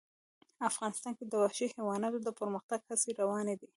افغانستان 0.69 1.13
کې 1.17 1.25
د 1.27 1.33
وحشي 1.43 1.67
حیواناتو 1.75 2.19
د 2.23 2.29
پرمختګ 2.39 2.79
هڅې 2.89 3.09
روانې 3.21 3.55
دي. 3.59 3.67